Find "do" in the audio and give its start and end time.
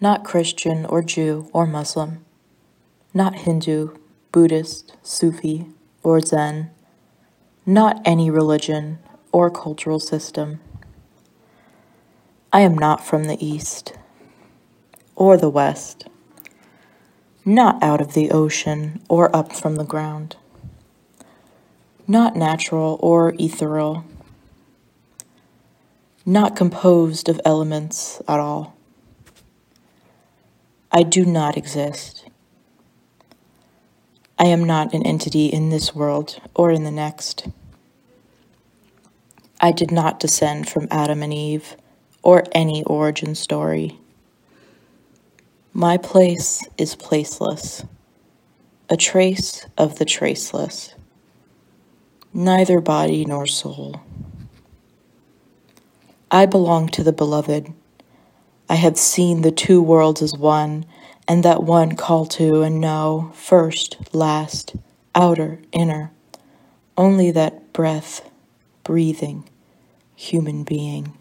31.04-31.24